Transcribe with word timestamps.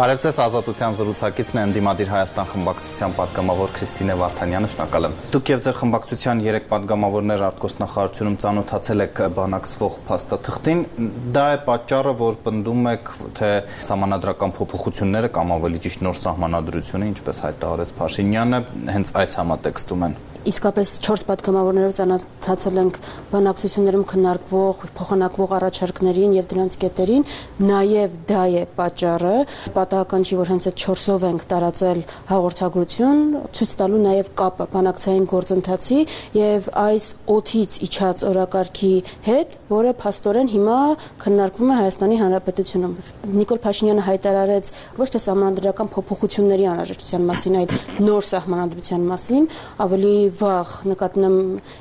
Բարև 0.00 0.20
ձեզ 0.22 0.38
ազատության 0.40 0.94
զրուցակիցն 0.96 1.58
է 1.60 1.62
ընդդիմադիր 1.66 2.08
Հայաստան 2.08 2.46
խմբակցության 2.50 3.14
падգամավոր 3.18 3.72
Քրիստինե 3.76 4.14
Վարդանյանը, 4.20 4.70
շնորհակալ 4.72 5.08
եմ։ 5.10 5.18
Դուք 5.34 5.50
եւ 5.52 5.60
ձեր 5.66 5.76
խմբակցության 5.80 6.40
3 6.46 6.64
падգամավորներ 6.70 7.44
արտգոստնախարարությունում 7.50 8.38
ծանոթացել 8.40 9.04
եք 9.04 9.20
բանակցվող 9.36 10.00
փաստաթղթին, 10.08 10.82
դա 11.36 11.44
է 11.52 11.60
պատճառը, 11.68 12.16
որ 12.24 12.40
պնդում 12.48 12.90
եք, 12.96 13.12
թե 13.44 13.52
համանadrական 13.90 14.56
փոփոխությունները 14.56 15.32
կամ 15.36 15.54
ավելի 15.60 15.84
ճիշտ 15.84 16.08
նոր 16.08 16.20
սահմանադրությունը, 16.24 17.12
ինչպես 17.12 17.44
հայտարարեց 17.44 17.94
Փաշինյանը, 18.00 18.64
հենց 18.96 19.16
այս 19.20 19.38
համատեքստում 19.44 20.08
են 20.08 20.20
իսկապես 20.48 20.92
4 21.04 21.24
պատգամավորներով 21.28 21.92
ծանոթացել 21.98 22.78
ենք 22.80 22.98
բանակցություններում 23.30 24.04
քննարկվող, 24.10 24.84
փոխանակվող 25.00 25.54
առաջարկներին 25.58 26.36
եւ 26.38 26.46
դրանց 26.50 26.76
կետերին, 26.84 27.24
նաեւ 27.70 28.14
դա 28.30 28.44
է 28.60 28.64
պատճառը, 28.78 29.34
պատահական 29.76 30.24
չի, 30.24 30.38
որ 30.40 30.52
հենց 30.54 30.68
այդ 30.70 30.78
4-ով 30.84 31.26
ենք 31.30 31.44
տարածել 31.50 32.00
հաղորդագրություն, 32.30 33.20
ցույց 33.58 33.74
տալու 33.80 34.02
նաեւ 34.06 34.30
կապը 34.40 34.68
բանակցային 34.70 35.26
գործընթացի 35.34 36.00
եւ 36.40 36.70
այս 36.80 37.10
օթից 37.36 37.78
իջած 37.90 38.24
օրակարգի 38.30 38.94
հետ, 39.26 39.58
որը 39.70 39.94
փաստորեն 40.00 40.50
հիմա 40.54 40.78
քննարկվում 41.24 41.70
է 41.70 41.78
Հայաստանի 41.80 42.20
Հանրապետությունում։ 42.20 42.94
Նիկոլ 43.40 43.60
Փաշինյանը 43.64 44.04
հայտարարեց 44.10 44.72
ոչ 45.00 45.08
թե 45.10 45.20
համանդրական 45.40 45.90
փոփոխությունների 45.94 46.66
անհրաժեշտության 46.70 47.24
մասին, 47.30 47.56
այլ 47.60 47.72
նոր 48.06 48.26
սահմանադրության 48.30 49.06
մասին, 49.10 49.46
ավելի 49.84 50.14
վաղ 50.40 50.70
նկատնում 50.90 51.36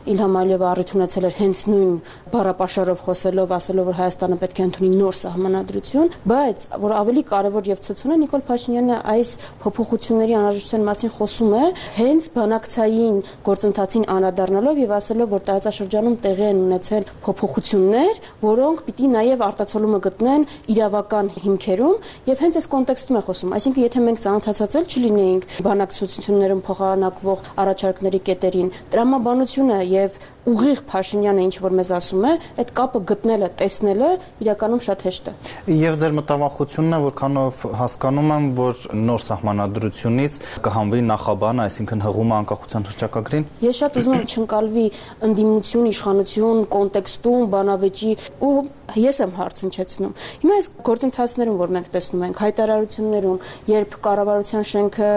Իլհամ 0.09 0.37
Ալիևը 0.39 0.65
առիթ 0.69 0.91
ունեցել 0.95 1.25
էր 1.29 1.35
հենց 1.39 1.61
նույն 1.69 1.91
բառապաշարով 2.33 3.03
խոսելով, 3.05 3.53
ասելով 3.59 3.89
որ 3.89 3.97
Հայաստանը 3.99 4.37
պետք 4.43 4.59
է 4.59 4.63
ընդունի 4.69 4.89
նոր 4.99 5.15
սահմանադրություն, 5.19 6.11
բայց 6.29 6.65
որ 6.83 6.93
ավելի 6.99 7.23
կարևոր 7.29 7.69
եւ 7.69 7.81
ցցուն 7.85 8.13
է 8.13 8.17
Նիկոլ 8.19 8.43
Փաշինյանը 8.49 8.97
այս 9.13 9.29
փոփոխությունների 9.63 10.35
անհրաժեշտության 10.39 10.85
մասին 10.89 11.13
խոսում 11.19 11.53
է 11.59 11.63
հենց 11.99 12.29
բանակցային 12.39 13.17
գործընթացին 13.49 14.05
անդրադառնալով 14.15 14.81
եւ 14.83 14.93
ասելով 14.99 15.33
որ 15.33 15.43
տարածաշրջանում 15.49 16.15
տեղի 16.25 16.45
են 16.49 16.61
ունեցել 16.69 17.07
փոփոխություններ, 17.25 18.21
որոնք 18.43 18.83
պիտի 18.89 19.09
նաեւ 19.13 19.43
արտացոլումը 19.49 19.99
գտնեն 20.09 20.45
իրավական 20.73 21.31
հիմքերում 21.43 22.09
եւ 22.29 22.43
հենց 22.43 22.59
այս 22.59 22.69
կոնտեքստում 22.73 23.19
է 23.19 23.23
խոսում։ 23.29 23.53
Այսինքն 23.59 23.85
եթե 23.85 24.03
մենք 24.09 24.21
ծանոթացածել 24.25 24.85
չլինեինք 24.89 25.47
բանակցություններում 25.69 26.61
փոխանակվող 26.69 27.43
առաջարկների 27.63 28.21
կետ 28.29 28.38
կետերին։ 28.39 28.69
Տրամաբանությունը 28.93 29.77
եւ 29.91 30.17
ուղիղ 30.47 30.79
Փաշինյանը 30.87 31.43
ինչ 31.49 31.55
որ 31.59 31.73
մեզ 31.79 31.89
ասում 31.97 32.25
է, 32.29 32.31
այդ 32.63 32.69
կապը 32.79 32.99
գտնելը, 33.09 33.49
տեսնելը 33.59 34.09
իրականում 34.45 34.81
շատ 34.85 35.03
հեշտ 35.09 35.27
է։ 35.29 35.33
Եվ 35.79 35.97
ձեր 35.99 36.15
մտավախությունն 36.19 36.95
է, 36.95 36.99
որքանով 37.03 37.63
հասկանում 37.79 38.31
եմ, 38.35 38.47
որ 38.59 38.83
նոր 39.09 39.23
սահմանադրությունից 39.27 40.39
կհանվի 40.63 41.01
նախաբանը, 41.09 41.65
այսինքն 41.69 42.03
հղումը 42.07 42.35
անկախության 42.39 42.87
հռչակագրին։ 42.89 43.47
Ես 43.67 43.79
շատ 43.83 43.99
ուզում 43.99 44.17
եմ 44.19 44.27
չընկալվի 44.29 44.85
ընդդիմություն, 45.29 45.89
իշխանություն, 45.89 46.65
կոնտեքստում, 46.79 47.49
բանավեճի 47.59 48.13
ու 48.39 48.55
ես 48.97 49.19
եմ 49.21 49.33
հարցնչեցնում։ 49.37 50.13
Հիմա 50.41 50.55
այս 50.59 50.67
գործընթացներում, 50.87 51.57
որ 51.59 51.73
մենք 51.75 51.89
տեսնում 51.93 52.23
ենք, 52.25 52.39
հայտարարություններում, 52.43 53.37
երբ 53.69 53.97
կառավարության 54.07 54.65
շենքը 54.69 55.09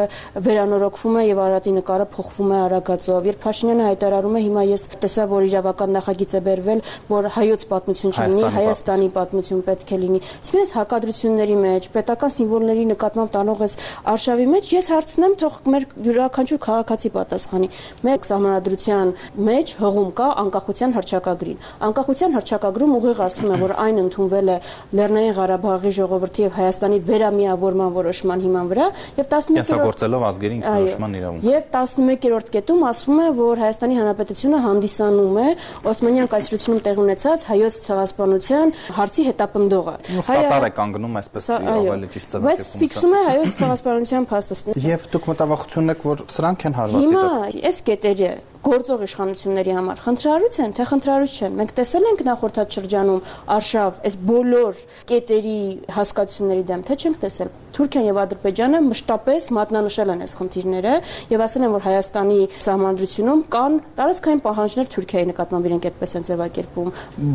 վերանորոգվում 0.46 1.16
է 1.16 1.24
եւ 1.30 1.40
Արարատի 1.42 1.72
նկարը 1.78 2.06
փոխվում 2.12 2.52
է 2.52 2.58
արագածով, 2.62 3.28
երբ 3.32 3.40
Փաշինյանը 3.42 3.86
հայտարարում 3.88 4.36
է 4.36 4.42
հիմա 4.42 4.64
ես 4.72 4.86
տեսա 5.02 5.21
հեսա, 5.22 5.30
որ 5.30 5.46
իրավական 5.46 5.90
նախագիծ 5.96 6.32
է 6.32 6.40
բերվել, 6.46 6.80
որ 7.08 7.28
հայոց 7.36 7.62
պատմություն 7.70 8.12
չլինի, 8.12 8.44
Հայաստանի 8.56 9.08
պատմություն 9.16 9.62
պետք 9.66 9.92
է 9.92 9.98
լինի։ 10.02 10.20
Այսինքն 10.22 10.62
այս 10.62 10.72
հակադրությունների 10.76 11.56
մեջ, 11.62 11.88
պետական 11.92 12.32
սիմվոլների 12.32 12.84
նկատմամբ 12.92 13.30
տանող 13.32 13.62
այս 13.62 13.74
արշավի 14.12 14.46
մեջ 14.52 14.70
ես 14.72 14.86
հարցնեմ, 14.92 15.34
թող 15.42 15.54
մեր 15.72 15.86
յուրաքանչյուր 16.02 16.60
քաղաքացի 16.62 17.10
պատասխանի։ 17.12 17.68
Մեր 18.02 18.18
սահմանադրության 18.32 19.12
մեջ 19.52 19.74
հղում 19.82 20.10
կա 20.18 20.28
անկախության 20.42 20.94
հռչակագրին։ 20.96 21.58
Անկախության 21.82 22.36
հռչակագրում 22.36 22.92
ուղիղ 22.98 23.22
ասում 23.22 23.52
է, 23.52 23.56
որ 23.62 23.72
այն 23.82 24.02
ընդունվել 24.02 24.52
է 24.52 24.56
Լեռնային 24.92 25.36
Ղարաբաղի 25.38 25.92
ժողովրդի 25.98 26.46
եւ 26.46 26.56
Հայաստանի 26.62 26.98
վերամիավորման 27.12 27.90
որոշման 27.96 28.42
հիման 28.42 28.70
վրա 28.72 28.86
եւ 29.22 29.26
11-րդ 29.32 29.86
գործելով 29.92 30.26
ազգերի 30.32 30.56
ինքնորոշման 30.62 31.16
իրավունք։ 31.22 31.46
Եվ 31.52 31.66
11-րդ 31.72 32.52
կետում 32.56 32.82
ասում 32.92 33.22
է, 33.22 33.28
որ 33.38 33.62
Հայաստանի 33.62 33.98
Հանրապետությունը 34.02 34.58
հանդիսանում 35.02 35.38
է 35.42 35.48
Օսմանյան 35.92 36.28
կայսրությունում 36.32 36.80
տեղ 36.86 37.00
ունեցած 37.02 37.44
հայոց 37.48 37.78
ցեղասպանության 37.86 38.72
հարցի 38.98 39.26
հետապնդողը։ 39.28 39.94
Սատար 40.28 40.66
է 40.68 40.70
կանգնում 40.78 41.18
այսպես 41.22 41.50
ավելի 41.56 42.10
ճիշտ 42.12 42.32
ձևակերպում։ 42.32 42.46
Բայց 42.46 42.70
ֆիքսում 42.82 43.12
է 43.12 43.22
հայոց 43.28 43.56
ցեղասպանության 43.62 44.28
փաստը։ 44.32 44.78
Եվ 44.92 45.10
դուք 45.12 45.28
մտավախությունն 45.32 45.94
եք, 45.96 46.08
որ 46.12 46.24
սրանք 46.36 46.66
են 46.70 46.78
հարվածի։ 46.78 47.06
Հիմա 47.06 47.26
այս 47.72 47.84
կետերը 47.88 48.32
գործող 48.62 49.00
իշխանությունների 49.08 49.72
համար 49.74 50.02
խնդրարույց 50.04 50.58
են, 50.62 50.74
թե 50.78 50.84
խնդրարույց 50.92 51.32
չեն։ 51.42 51.56
Մենք 51.58 51.72
տեսել 51.78 52.06
ենք 52.12 52.20
նախորդած 52.28 52.76
շրջանում 52.78 53.24
արշավ 53.56 53.98
այս 54.06 54.18
բոլոր 54.30 54.84
կետերի 55.10 55.58
հասկացությունների 55.98 56.64
դեմ, 56.70 56.86
թե 56.86 56.98
չենք 57.02 57.20
տեսել։ 57.26 57.52
Թուրքիան 57.72 58.04
եւ 58.04 58.18
Ադրբեջանը 58.20 58.80
մշտապես 58.84 59.44
մատնանշել 59.56 60.10
են 60.12 60.22
այս 60.26 60.32
խնդիրները 60.36 60.96
եւ 61.32 61.42
ասել 61.46 61.62
են, 61.64 61.70
որ 61.72 61.84
Հայաստանի 61.86 62.40
սահմանադրությունում 62.66 63.44
կան 63.54 63.78
տարածքային 63.96 64.42
պահանջներ 64.44 64.90
Թուրքիայի 64.92 65.28
նկատմամբ 65.32 65.68
իրենք 65.70 65.86
այդպես 65.88 66.12
են 66.12 66.26
ձևակերպում։ 66.28 66.90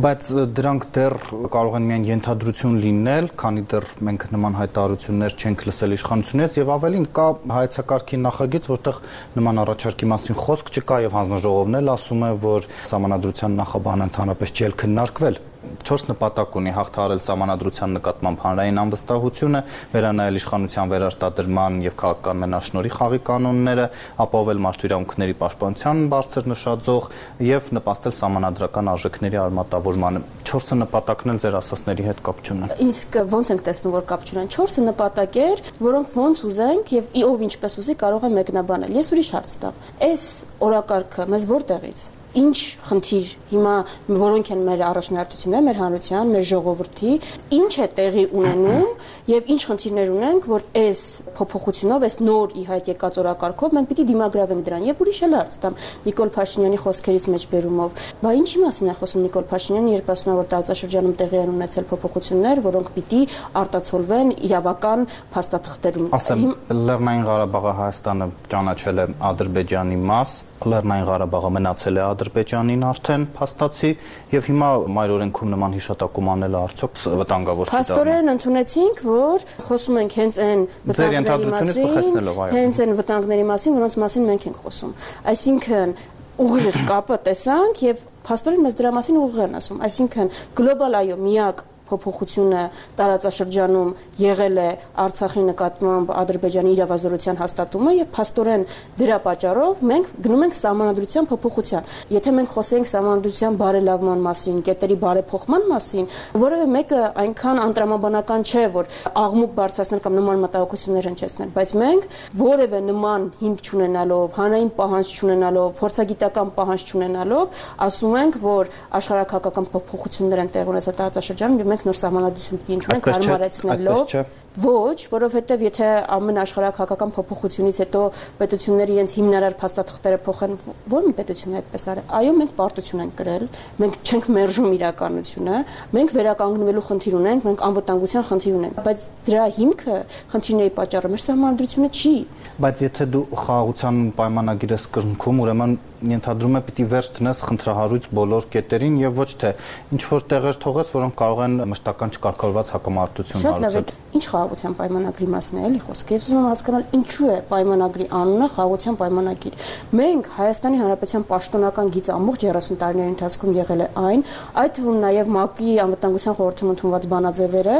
Բայց 0.05 0.29
դրանք 0.57 0.85
դեռ 0.97 1.17
կարող 1.57 1.77
են 1.77 1.87
միայն 1.89 2.05
ենթադրություն 2.11 2.77
լինել, 2.85 3.29
քանի 3.41 3.65
դեռ 3.73 3.89
մենք 4.07 4.27
նման 4.37 4.57
հայտարարություններ 4.61 5.37
չենք 5.41 5.65
լսել 5.67 5.97
իշխանությունից 5.97 6.61
եւ 6.61 6.71
ավելին 6.77 7.09
կա 7.17 7.27
հայեցակարգի 7.57 8.21
նախագիծ, 8.27 8.69
որտեղ 8.77 9.01
նման 9.41 9.61
առաջարկի 9.65 10.11
մասին 10.13 10.37
խոսք 10.37 10.73
չկա 10.77 11.01
եւ 11.07 11.16
հանձնաժողովն 11.17 11.79
էլ 11.81 11.93
ասում 11.97 12.25
է, 12.27 12.31
որ 12.47 12.67
համանadrության 12.91 13.57
նախաբանը 13.61 14.07
ընդհանրապես 14.07 14.55
չի 14.57 14.71
քննարկվել 14.83 15.39
4 15.87 16.07
նպատակ 16.11 16.57
ունի 16.59 16.71
հաղթահարել 16.77 17.21
համանadrության 17.27 17.93
նկատմամբ 17.97 18.41
հանրային 18.43 18.79
անվստահությունը, 18.83 19.61
վերանայել 19.93 20.39
իշխանության 20.39 20.91
վերարտադրման 20.93 21.79
եւ 21.87 21.95
քաղաքական 22.01 22.41
մենաշնորի 22.43 22.91
խաղի 22.97 23.19
կանոնները, 23.27 23.85
ապահովել 24.27 24.61
մարդու 24.67 24.87
իրավունքների 24.87 25.35
պաշտպանության 25.41 26.03
բարձր 26.13 26.49
նշաձող 26.53 27.09
եւ 27.47 27.71
նպաստել 27.77 28.17
համանadrական 28.27 28.91
արժեքների 28.93 29.41
արմատավորմանը։ 29.47 30.23
4 30.47 30.77
նպատակն 30.81 31.33
էլ 31.33 31.41
ձեր 31.43 31.57
ասածների 31.59 32.07
հետ 32.07 32.21
կապ 32.27 32.43
չունեն։ 32.47 32.75
Իսկ 32.87 33.17
ո՞նց 33.27 33.51
ենք 33.53 33.63
տեսնում, 33.67 33.95
որ 33.97 34.05
կապ 34.11 34.27
չունեն։ 34.27 34.51
4 34.57 34.85
նպատակ 34.87 35.39
էր, 35.43 35.63
որոնք 35.87 36.17
ոնց 36.17 36.43
ուզենք 36.47 36.93
եւ 36.97 37.17
ով 37.27 37.43
ինչպես 37.47 37.79
ուզի 37.83 37.97
կարող 38.03 38.27
է 38.27 38.31
մեկնաբանել։ 38.37 38.95
Ես 39.01 39.11
ուրիշ 39.17 39.31
հարց 39.37 39.57
տամ։ 39.63 39.81
Այս 40.07 40.23
օրակարգը 40.67 41.27
մեզ 41.35 41.49
որտեղից 41.51 42.07
ինչ 42.37 42.57
խնդիր 42.87 43.29
հիմա 43.51 43.73
որոնք 44.11 44.49
են 44.53 44.63
մեր 44.67 44.81
առաջնահերթությունները 44.87 45.65
մեր 45.67 45.79
հանրության, 45.81 46.31
մեր 46.35 46.45
ժողովրդի, 46.51 47.11
ինչ 47.57 47.71
է 47.77 47.87
տեղի 47.97 48.25
ունենում 48.37 48.89
եւ 49.33 49.51
ինչ 49.53 49.59
խնդիրներ 49.67 50.11
ունենք, 50.17 50.47
որ 50.51 50.65
այս 50.81 51.01
փոփոխությունով, 51.37 52.05
այս 52.07 52.17
նոր 52.27 52.55
ի 52.57 52.63
հայտ 52.67 52.89
եկած 52.91 53.19
օրակարգով 53.23 53.75
մենք 53.77 53.89
պիտի 53.91 54.05
դիմագրավենք 54.11 54.65
դրան 54.67 54.85
եւ 54.87 55.01
ուրիշ 55.07 55.21
էլ 55.27 55.35
հարց 55.37 55.57
տամ 55.63 55.77
Նիկոլ 56.07 56.31
Փաշինյանի 56.37 56.79
խոսքերից 56.83 57.27
մեջ 57.33 57.47
բերումով։ 57.51 58.03
Բա 58.23 58.33
ինչի 58.37 58.61
մասին 58.63 58.91
է 58.91 58.95
խոսում 58.97 59.25
Նիկոլ 59.27 59.47
Փաշինյանը, 59.51 59.93
երբ 59.97 60.11
ասում 60.13 60.31
է, 60.31 60.35
որ 60.37 60.49
տարածաշրջանում 60.53 61.15
տեղի 61.21 61.39
են 61.41 61.51
ունեցել 61.57 61.87
փոփոխություններ, 61.91 62.61
որոնք 62.67 62.91
պիտի 62.97 63.21
արտացոլվեն 63.61 64.33
իրավական 64.47 65.07
փաստաթղթերում։ 65.37 66.09
Ասեմ, 66.17 66.45
Լեռնային 66.87 67.27
Ղարաբաղը 67.27 67.73
Հայաստանը 67.77 68.29
ճանաչել 68.53 68.97
է 68.97 69.07
Ադրբեջանի 69.31 69.99
մաս, 70.07 70.37
Լեռնային 70.57 71.05
Ղարաբաղը 71.07 71.49
մնացել 71.53 71.97
է 71.97 72.01
Ադրբեջանին 72.07 72.85
արդեն 72.87 73.25
փաստացի 73.37 73.91
եւ 74.33 74.47
հիմա 74.49 74.69
մայր 74.97 75.13
օրենքում 75.17 75.51
նման 75.53 75.75
հիշատակում 75.77 76.31
անելը 76.33 76.59
արդյոք 76.67 77.01
վտանգավոր 77.21 77.69
չի 77.69 77.73
դառնում։ 77.73 77.87
Փաստորեն 77.87 78.33
ընդունեցինք, 78.33 79.01
որ 79.07 79.45
խոսում 79.67 79.99
ենք 80.01 80.17
հենց 80.17 80.41
այն 80.47 80.65
վտանգների 80.89 81.53
մասին, 81.53 82.19
հենց 82.57 82.81
այն 82.87 82.93
վտանգների 82.97 83.47
մասին, 83.53 83.77
որոնց 83.77 83.97
մասին 84.01 84.27
մենք 84.33 84.47
ենք 84.47 84.61
խոսում։ 84.65 84.93
Այսինքն 85.37 85.97
ուղիղ 86.37 86.75
կապը 86.89 87.17
տեսանք 87.27 87.79
եւ 87.87 88.05
փաստորեն 88.27 88.65
մեզ 88.67 88.75
դրա 88.77 88.91
մասին 88.97 89.17
ուղիղ 89.21 89.45
են 89.47 89.57
ասում։ 89.57 89.79
Այսինքն 89.87 90.31
գլոբալ 90.57 90.97
այո 91.01 91.17
միակ 91.17 91.63
փոփոխությունը 91.91 92.61
տարածաշրջանում 92.97 93.89
եղել 94.21 94.57
է 94.57 94.69
Արցախի 95.07 95.43
նկատմամբ 95.47 96.13
Ադրբեջանի 96.21 96.71
իրավազորության 96.77 97.39
հաստատումը 97.41 97.93
եւ 97.97 98.09
փաստորեն 98.17 98.65
դրա 98.97 99.17
պատճառով 99.27 99.83
մենք 99.91 100.09
գնում 100.27 100.45
ենք 100.47 100.57
սահմանադրության 100.57 101.29
փոփոխության։ 101.31 101.91
Եթե 102.17 102.33
մենք 102.37 102.53
խոսենք 102.57 102.89
սահմանադրության 102.91 103.57
բարելավման 103.61 104.23
մասին, 104.27 104.57
կետերի 104.67 104.97
բարեփոխման 105.03 105.67
մասին, 105.71 106.09
որևէ 106.43 106.67
մեկը 106.77 107.01
այնքան 107.23 107.61
անտրամաբանական 107.67 108.45
չէ, 108.47 108.65
որ 108.77 108.89
աղմուկ 109.23 109.51
բարձրացնել 109.57 110.01
կամ 110.07 110.17
նման 110.17 110.41
մտահոգություններ 110.47 111.07
հնչեցնել, 111.07 111.51
բայց 111.57 111.73
մենք 111.81 112.07
որևէ 112.41 112.81
նման 112.87 113.27
հիմք 113.41 113.67
չունենալով, 113.67 114.27
հանրային 114.37 114.71
պահանջ 114.77 115.13
չունենալով, 115.17 115.69
փորձագիտական 115.81 116.51
պահանջ 116.57 116.85
չունենալով, 116.87 117.61
ասում 117.87 118.17
ենք, 118.21 118.37
որ 118.43 118.71
աշխարհակահաղական 118.97 119.67
փոփոխություններ 119.73 120.41
են 120.43 120.51
տեղ 120.57 120.71
ունեցել 120.73 120.97
տարածաշրջանում 120.97 121.61
եւ 121.61 121.69
մենք 121.71 121.76
նոր 121.85 121.97
սահմանադրություն 122.01 122.61
պիտի 122.63 122.77
ընդունենք 122.77 123.09
հարմարեցնելով 123.13 124.17
Ոչ, 124.57 125.03
որովհետև 125.11 125.63
եթե 125.67 125.87
ամեն 126.15 126.39
աշխարհակ 126.41 126.77
հակական 126.81 127.11
փոփոխությունից 127.13 127.79
հետո 127.83 127.99
պետությունները 128.39 128.93
իրենց 128.95 129.11
հիմնարար 129.17 129.55
փաստաթղթերը 129.61 130.17
փոխեն, 130.25 130.55
ո՞ր 130.89 131.03
մի 131.05 131.13
պետություն 131.19 131.53
է 131.53 131.59
այդպես 131.59 131.85
արել։ 131.93 132.07
Այո, 132.17 132.31
մենք 132.39 132.55
պարտություն 132.57 133.03
ենք 133.05 133.13
կրել, 133.21 133.45
մենք 133.83 133.99
չենք 134.01 134.25
մերժում 134.33 134.73
իրականությունը, 134.77 135.59
մենք 135.93 136.15
վերականգնվելու 136.17 136.85
խնդիր 136.89 137.17
ունենք, 137.21 137.45
մենք 137.47 137.63
անվտանգության 137.67 138.25
խնդիր 138.33 138.57
ունենք, 138.57 138.81
բայց 138.87 139.05
դրա 139.29 139.45
հիմքը 139.61 139.99
խնդիրների 140.33 140.73
պատճառը 140.81 141.13
մեր 141.13 141.23
սահմանադրությունը 141.27 141.91
չի։ 142.01 142.15
Բայց 142.57 142.81
եթե 142.87 143.07
դու 143.13 143.23
խաղաղության 143.37 144.01
պայմանագիր 144.17 144.73
ես 144.73 144.89
կրնքում, 144.97 145.41
ուրեմն 145.45 145.77
ենթադրում 146.05 146.57
է 146.57 146.61
պիտի 146.67 146.85
վերջ 146.91 147.09
տնես 147.17 147.41
խնդրահարույց 147.47 148.07
բոլոր 148.17 148.47
կետերին 148.53 148.97
եւ 149.01 149.21
ոչ 149.21 149.29
թե 149.41 149.51
ինչ 149.97 150.01
որ 150.11 150.25
տեղեր 150.33 150.59
թողես, 150.63 150.91
որոնք 150.97 151.15
կարող 151.21 151.41
են 151.47 151.55
մշտական 151.73 152.13
չկարգավորված 152.17 152.73
հակամարտություն 152.75 153.47
հարուցել։ 153.47 153.91
Ինչ 154.17 154.25
խաղաղության 154.31 154.75
պայմանագրի 154.77 155.27
մասն 155.29 155.57
է, 155.57 155.63
էլի 155.67 155.79
խոսքը։ 155.87 156.15
Ես 156.17 156.23
ուզում 156.27 156.37
եմ 156.37 156.47
հասկանալ 156.47 156.85
ինչու 156.97 157.27
է 157.27 157.37
պայմանագրի 157.51 158.05
անունը 158.17 158.47
խաղաղության 158.57 158.97
պայմանագիր։ 159.01 159.67
Մենք 159.97 160.29
Հայաստանի 160.37 160.79
Հանրապետության 160.81 161.25
պաշտոնական 161.27 161.91
գիծը 161.97 162.11
ամբողջ 162.17 162.45
30 162.47 162.79
տարիների 162.81 163.11
ընթացքում 163.13 163.57
եղել 163.57 163.83
է 163.85 163.87
այն, 164.07 164.23
այդ 164.57 164.73
թվում 164.77 164.97
նաեւ 165.05 165.27
ՄԱԿ-ի 165.37 165.75
անվտանգության 165.83 166.37
խորհրդում 166.37 166.71
ընդունված 166.73 167.03
բանաձևերը 167.13 167.77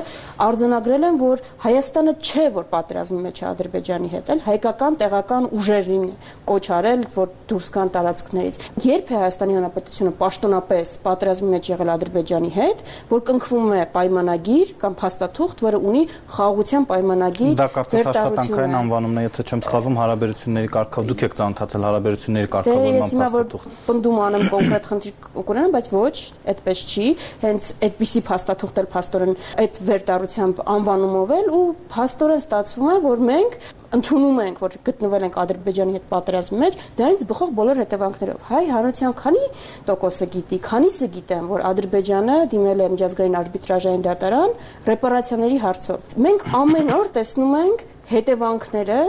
արձանագրել 0.47 1.03
են, 1.07 1.17
որ 1.21 1.41
Հայաստանը 1.65 2.13
չէ, 2.27 2.45
որ 2.57 2.65
պատերազմի 2.73 3.19
մեջ 3.27 3.37
է 3.37 3.45
Ադրբեջանի 3.47 4.09
հետ, 4.13 4.31
էլ 4.33 4.41
հայկական 4.47 4.97
տեղական 5.01 5.47
ուժերին 5.57 6.05
կոչ 6.47 6.65
արել, 6.77 7.05
որ 7.17 7.31
դուրս 7.49 7.67
գան 7.77 7.91
տարածքներից։ 7.97 8.59
Երբ 8.87 9.07
է 9.07 9.17
Հայաստանի 9.17 9.57
Հանրապետությունը 9.57 10.13
պաշտոնապես 10.21 10.93
պատերազմի 11.07 11.49
մեջ 11.57 11.71
եղել 11.73 11.91
Ադրբեջանի 11.97 12.51
հետ, 12.57 12.83
որ 13.11 13.23
կնքվում 13.27 13.71
է 13.77 13.83
պայմանագիր 13.97 14.73
կամ 14.81 14.97
փաստաթուղթ, 15.01 15.63
որը 15.67 15.81
ունի 15.87 16.03
խաղաղության 16.27 16.85
պայմանագիր 16.89 17.53
Դա 17.57 17.67
կարծես 17.75 18.07
աշխատանքային 18.11 18.75
անվանումն 18.77 19.19
է, 19.19 19.23
եթե 19.27 19.45
չեմ 19.47 19.61
սխալվում, 19.67 19.97
հարաբերությունների 20.01 20.71
կարգով 20.75 21.07
դուք 21.07 21.23
եք 21.27 21.37
ծանոթացել 21.37 21.85
հարաբերությունների 21.87 22.51
կարգավորման 22.55 23.13
փաստաթուղթ։ 23.17 23.77
Պնդում 23.87 24.19
անեմ 24.27 24.45
կոնկրետ 24.51 24.89
խնդիր 24.91 25.15
կունենամ, 25.47 25.71
բայց 25.77 25.89
ոչ, 25.95 26.15
այդպես 26.51 26.83
չի։ 26.87 27.07
Հենց 27.47 27.71
այդպիսի 27.87 28.23
փաստաթուղթ 28.27 28.81
էլ 28.83 28.89
փաստորեն 28.97 29.33
այդ 29.63 29.81
վերտարությամբ 29.87 30.61
անվանումով 30.77 31.33
էլ 31.37 31.51
ու 31.57 31.65
փաստորեն 31.95 32.43
ստացվում 32.43 32.91
է, 32.91 32.97
որ 33.07 33.23
մենք 33.31 33.59
ընդունում 33.95 34.39
ենք, 34.43 34.57
որ 34.63 34.73
գտնվել 34.87 35.25
ենք 35.27 35.37
Ադրբեջանի 35.43 35.93
հետ 35.95 36.07
պատերազմի 36.11 36.57
մեջ, 36.63 36.77
դրանից 36.97 37.21
բխող 37.31 37.51
բոլոր 37.57 37.79
հետևանքներով։ 37.81 38.41
Հայ 38.47 38.63
հանրության 38.73 39.13
քանի 39.21 39.43
տոկոսը 39.87 40.27
գիտի, 40.35 40.59
քանիսը 40.67 41.07
գիտեն, 41.15 41.45
որ 41.51 41.63
Ադրբեջանը 41.71 42.37
դիմել 42.51 42.83
է 42.83 42.89
միջազգային 42.97 43.37
արբիտրաժային 43.41 44.03
դատարան 44.07 44.57
ռեպարացիաների 44.91 45.61
հարցով։ 45.63 46.17
Մենք 46.27 46.49
ամեն 46.61 46.93
օր 46.97 47.13
տեսնում 47.17 47.55
ենք 47.63 47.85
հետևանքները 48.11 48.99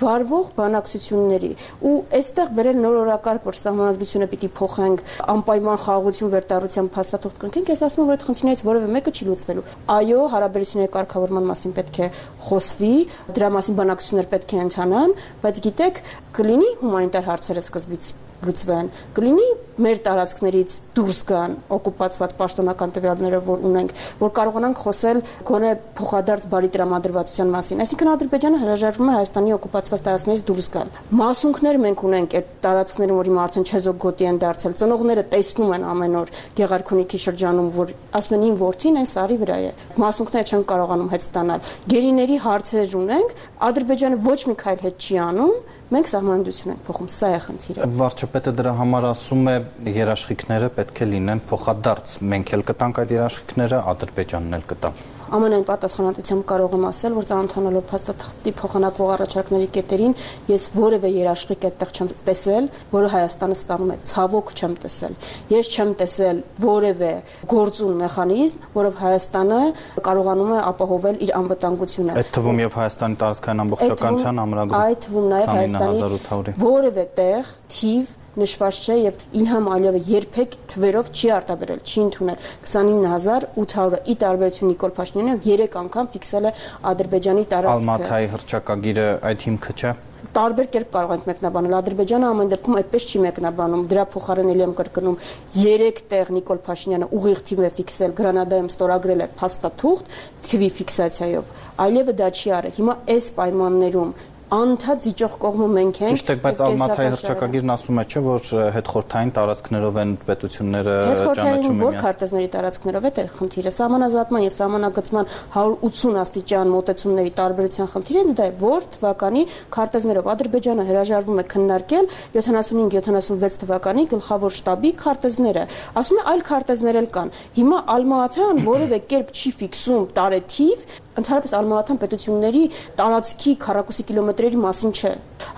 վարվող 0.00 0.48
բանակցությունների 0.56 1.50
ու 1.88 1.94
այստեղ 2.18 2.50
բերել 2.56 2.80
նոր 2.82 2.96
օրակարգ, 3.02 3.46
որ 3.46 3.58
սահմանադրությունը 3.60 4.28
պիտի 4.32 4.50
փոխենք, 4.56 5.02
անպայման 5.36 5.80
խաղաղություն 5.86 6.32
վերտարության 6.34 6.90
փաստաթուղթ 6.96 7.40
կնքենք, 7.46 7.72
ես 7.72 7.84
ասում 7.86 8.02
եմ, 8.02 8.10
որ 8.10 8.16
այդ 8.16 8.26
խնդիրներից 8.26 8.64
որևէ 8.66 8.90
մեկը 8.96 9.14
չի 9.16 9.28
լուծվելու։ 9.30 9.66
Այո, 9.96 10.20
հարաբերությունների 10.36 10.92
կարգավորման 10.96 11.50
մասին 11.52 11.76
պետք 11.80 11.96
է 11.96 12.10
խոսվի, 12.50 12.94
դրա 13.36 13.50
մասին 13.56 13.80
բանակցություններ 13.80 14.30
պետք 14.36 14.56
է 14.56 14.62
ընթանան, 14.66 15.18
բայց 15.46 15.64
գիտեք, 15.66 16.04
կլինի 16.36 16.70
հումանիտար 16.84 17.28
հարցերը 17.32 17.66
սկզբից 17.66 18.14
լուծվեն։ 18.44 18.90
Կլինի 19.16 19.48
մեր 19.76 19.98
տարածքներից 20.06 20.74
դուրս 20.96 21.18
գան 21.28 21.54
օկուպացված 21.76 22.32
պաշտոնական 22.38 22.92
տվյալները, 22.96 23.40
որ 23.44 23.64
ունենք, 23.68 23.90
որ 24.22 24.30
կարողանանք 24.38 24.80
խոսել 24.86 25.20
գոնե 25.50 25.72
փոխադարձ 25.98 26.46
բարի 26.52 26.70
տրամադրվածության 26.76 27.50
մասին։ 27.52 27.82
Այսինքն 27.84 28.10
Ադրբեջանը 28.12 28.60
հրաժարվում 28.62 29.10
է 29.10 29.16
Հայաստանի 29.16 29.54
օկուպացված 29.56 30.04
տարածքներից 30.06 30.44
դուրս 30.48 30.68
գալ։ 30.76 30.94
Մասունքներ 31.20 31.80
մենք 31.84 32.04
ունենք 32.06 32.36
այդ 32.40 32.48
տարածքներում, 32.64 33.20
որ 33.20 33.30
իմ 33.30 33.40
արդեն 33.44 33.66
չեզոք 33.66 34.00
գոտի 34.06 34.26
են 34.26 34.40
դարձել։ 34.46 34.76
Ծնողները 34.80 35.24
տեսնում 35.36 35.76
են 35.76 35.86
ամեն 35.92 36.16
օր 36.16 36.32
Գեղարքունիքի 36.56 37.20
շրջանում, 37.26 37.70
որ 37.76 37.94
ասում 38.16 38.36
են 38.36 38.46
իմ 38.46 38.56
որդին 38.64 38.96
այն 38.96 39.08
սարի 39.12 39.36
վրա 39.44 39.56
է։ 39.66 39.70
Մասունքներ 40.06 40.46
չեն 40.46 40.66
կարողանում 40.72 41.10
հետ 41.16 41.26
ստանալ։ 41.26 41.70
Գերիների 41.92 42.36
հարցեր 42.46 42.96
ունենք, 42.96 43.34
Ադրբեջանը 43.66 44.20
ոչ 44.26 44.40
մի 44.46 44.56
քայլ 44.62 44.84
հետ 44.86 45.06
չի 45.06 45.20
անում 45.26 45.54
Մենք 45.86 46.08
սահմանադրություն 46.10 46.70
ենք 46.72 46.80
փոխում, 46.82 47.08
սա 47.14 47.28
է 47.30 47.36
խնդիրը։ 47.44 47.84
Վարչապետը 48.00 48.52
դրա 48.58 48.70
համար 48.80 49.04
ասում 49.12 49.50
է 49.52 49.54
երաշխիքները 49.94 50.70
պետք 50.80 50.98
է 50.98 51.06
լինեն 51.12 51.42
փոխադարձ։ 51.46 52.14
Մենք 52.32 52.50
էլ 52.56 52.64
կտանք 52.72 52.98
այդ 53.04 53.12
երաշխիքները, 53.14 53.78
Ադրբեջանն 53.94 54.58
էլ 54.58 54.64
կտա 54.72 54.90
ամենայն 55.36 55.64
պատասխանատվությամբ 55.66 56.44
կարող 56.46 56.74
եմ 56.76 56.84
ասել, 56.86 57.14
որ 57.16 57.26
ծանոթանալով 57.30 57.84
փաստաթղթի 57.90 58.52
փոխանակվող 58.60 59.12
առաջարկների 59.16 59.68
կետերին 59.76 60.14
ես 60.50 60.66
որևէ 60.76 61.10
երաշխիք 61.16 61.66
այդտեղ 61.66 61.92
չեմ 61.96 62.10
տեսել, 62.26 62.68
որը 62.94 63.10
Հայաստանը 63.16 63.56
ստանում 63.56 63.90
է, 63.90 63.96
ցավոք 64.10 64.52
չեմ 64.56 64.76
տեսել։ 64.86 65.16
Ես 65.56 65.72
չեմ 65.76 65.90
տեսել 66.02 66.42
որևէ 66.66 67.12
գործուն 67.52 67.96
մեխանիզմ, 68.02 68.68
որով 68.76 69.00
Հայաստանը 69.06 69.62
կարողանում 70.06 70.52
է 70.56 70.60
ապահովել 70.66 71.18
իր 71.26 71.32
անվտանգությունը։ 71.40 72.16
Այդ 72.16 72.30
թվում 72.36 72.62
եւ 72.66 72.78
Հայաստանի 72.80 73.20
տարածքային 73.22 73.64
ամբողջականության 73.66 74.44
ամրագրում։ 74.46 74.78
Այդ 74.86 75.02
թվում 75.06 75.26
նաեւ 75.32 75.50
Հայաստանի 75.56 76.56
որևէ 76.66 77.04
տեղ 77.16 77.52
թիվ 77.76 78.14
նշված 78.40 78.80
չէ 78.86 78.96
եւ 79.02 79.20
Իլհամ 79.40 79.70
Ալիևը 79.76 80.00
երբեք 80.10 80.56
թվերով 80.72 81.12
չի 81.16 81.30
արտաբերել, 81.36 81.80
չի 81.86 82.00
ընդունել 82.06 82.38
29800-ը 82.72 84.02
ի 84.06 84.18
տարբերություն 84.22 84.70
Նիկոլ 84.72 84.96
Փաշինյանը 84.96 85.38
3 85.46 85.78
անգամ 85.86 86.10
ֆիքսել 86.16 86.50
է 86.50 86.52
Ադրբեջանի 86.92 87.46
տարածքը։ 87.56 87.80
Ալմաթայի 87.80 88.28
հրճակագիրը 88.36 89.08
այդ 89.30 89.48
հիմքը 89.50 89.76
չէ 89.76 89.96
տարբեր 90.36 90.66
կերպ 90.74 90.88
կարող 90.92 91.12
ենք 91.14 91.26
մեկնաբանել 91.30 91.74
Ադրբեջանը 91.76 92.26
ամեն 92.28 92.50
դեպքում 92.52 92.76
այդպես 92.80 93.06
չի 93.06 93.20
մեկնաբանում 93.24 93.84
դրա 93.92 94.04
փոխարեն 94.12 94.50
ելի 94.52 94.64
եմ 94.66 94.74
կրկնում 94.80 95.18
3 95.56 96.00
տեղ 96.12 96.32
Նիկոլ 96.36 96.60
Փաշինյանը 96.66 97.08
ուղիղ 97.16 97.42
թիմ 97.50 97.62
է 97.66 97.70
ֆիքսել 97.76 98.14
Գրանադայում 98.20 98.70
ստորագրել 98.72 99.24
է 99.26 99.28
փաստաթուղթ 99.40 100.10
թվի 100.50 100.70
ֆիքսացիայով 100.80 101.52
այլևս 101.86 102.18
դա 102.20 102.30
չի 102.36 102.54
արել 102.58 102.76
հիմա 102.80 102.96
այս 103.16 103.30
պայմաններում 103.36 104.12
անդադ 104.54 105.00
զիջող 105.02 105.32
կողմը 105.42 105.66
մենք 105.74 105.96
ենք։ 106.06 106.12
Ճիշտ 106.14 106.28
է, 106.30 106.34
բայց 106.44 106.60
Ալմաթայի 106.66 107.08
հրճակագիրն 107.16 107.70
ասում 107.74 107.96
է, 107.98 108.02
չէ, 108.06 108.20
որ 108.26 108.50
հետխորթային 108.76 109.30
տարածքներով 109.36 109.96
են 110.02 110.12
պետությունները 110.28 110.94
ճանաչում։ 111.38 111.80
Որ 111.82 111.96
քարտեզների 112.04 112.50
տարածքներով 112.54 113.08
է 113.08 113.10
դե 113.16 113.24
խնդիրը 113.36 113.72
սահմանազատման 113.76 114.44
եւ 114.46 114.54
սահմանագծման 114.56 115.30
180 115.56 116.20
աստիճան 116.22 116.70
մոտեցումների 116.76 117.32
տարբերության 117.42 117.90
խնդիրը 117.96 118.22
դա 118.38 118.46
է, 118.46 118.54
որ 118.62 118.86
թվականի 118.94 119.42
քարտեզներով 119.74 120.30
Ադրբեջանը 120.36 120.86
հրաժարվում 120.86 121.42
է 121.42 121.46
քննարկել 121.56 122.06
75-76 122.36 123.58
թվականի 123.66 124.06
գլխավոր 124.14 124.56
շտաբի 124.60 124.92
քարտեզները։ 125.02 125.66
Ասում 125.98 126.22
է 126.22 126.26
այլ 126.36 126.46
քարտեզներ 126.46 127.00
էլ 127.02 127.10
կան։ 127.16 127.34
Հիմա 127.56 127.82
Ալմաթյան 127.96 128.62
որևէ 128.66 129.02
կերպ 129.10 129.34
չի 129.36 129.52
ֆիքսում 129.56 130.06
տարեթիվ 130.16 130.86
ընդհանրապես 131.20 131.56
արմատական 131.60 132.00
պետությունների 132.02 132.62
տարածքի 133.00 133.56
քառակուսի 133.66 134.06
կիլոմետրերի 134.10 134.62
մասին 134.66 134.94
չէ։ 134.96 135.12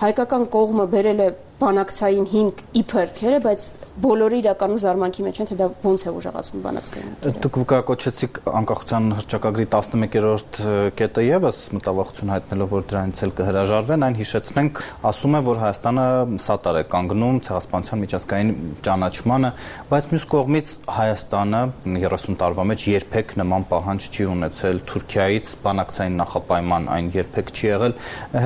Հայկական 0.05 0.47
կողմը 0.55 0.85
բերել 0.95 1.23
է 1.25 1.29
բանակցային 1.59 2.27
հիմք 2.33 2.61
իբր 2.79 3.09
քերը, 3.19 3.39
բայց 3.45 3.63
բոլորը 3.99 4.37
իրականում 4.39 4.79
զարմանքի 4.79 5.23
մեջ 5.25 5.39
են, 5.39 5.47
թե 5.49 5.55
դա 5.59 5.67
ոնց 5.83 6.03
է 6.07 6.13
ուժեղացնում 6.19 6.61
բանակցային։ 6.65 7.39
Դուք 7.43 7.57
վկայակոչեցիք 7.59 8.39
անկախության 8.59 9.09
հռչակագրի 9.19 9.65
11-րդ 9.75 10.59
կետը 10.99 11.25
եւս 11.25 11.59
մտավախություն 11.75 12.31
հայտնելով, 12.35 12.71
որ 12.79 12.85
դրանից 12.89 13.21
էլ 13.27 13.33
կհրաժարվեն, 13.39 14.05
այն 14.07 14.17
հիշեցնենք, 14.19 14.81
ասում 15.09 15.35
է, 15.35 15.41
որ 15.49 15.59
Հայաստանը 15.59 16.05
սատար 16.39 16.79
է 16.79 16.83
կանգնում 16.93 17.39
ցեղասպանության 17.49 18.03
միջազգային 18.05 18.51
ճանաչմանը, 18.87 19.51
բայց 19.89 20.09
մյուս 20.13 20.25
կողմից 20.29 20.73
Հայաստանը 20.99 21.61
30 21.99 22.39
տարվա 22.39 22.65
մեջ 22.69 22.87
երբեք 22.89 23.35
նման 23.39 23.67
պահանջ 23.69 24.07
չի 24.09 24.27
ունեցել 24.29 24.81
Թուրքիայից 24.89 25.53
բանակցային 25.65 26.17
նախապայման 26.23 26.89
այն 26.95 27.11
երբեք 27.19 27.51
չի 27.53 27.69
եղել, 27.69 27.95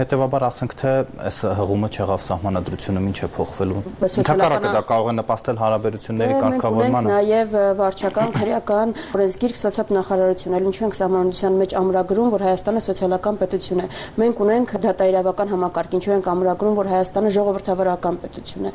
հետեւաբար 0.02 0.48
ասենք 0.50 0.76
թե 0.82 0.94
այս 1.30 1.40
հղումը 1.60 1.90
չեղավ 1.94 2.24
սահմանադրությունը 2.28 3.03
ինչ 3.10 3.18
է 3.24 3.28
փոխվելու։ 3.34 3.82
Ընդհանրապես 4.04 4.74
դա 4.74 4.82
կարող 4.90 5.08
է 5.10 5.14
նպաստել 5.20 5.58
հարաբերությունների 5.64 6.36
կարգավորմանը։ 6.44 7.10
Մենք 7.10 7.24
նաև 7.24 7.56
վարչական, 7.80 8.34
քրեական 8.40 8.94
օրենսգիր 9.14 9.56
սոցիալ 9.64 9.94
նախարարություն, 9.98 10.56
այլ 10.58 10.68
ինչու 10.70 10.86
ենք 10.88 10.98
սահմանադրության 11.00 11.58
մեջ 11.64 11.76
ամրագրում, 11.84 12.30
որ 12.34 12.46
Հայաստանը 12.48 12.84
սոցիալական 12.84 13.40
պետություն 13.44 13.84
է։ 13.84 13.88
Մենք 14.24 14.42
ունենք 14.44 14.74
դատաիրավական 14.84 15.54
համակարգ, 15.54 15.96
ինչու 15.98 16.14
ենք 16.14 16.30
ամրագրում, 16.34 16.78
որ 16.80 16.92
Հայաստանը 16.94 17.34
ժողովրդավարական 17.34 18.20
պետություն 18.24 18.64
է։ 18.64 18.74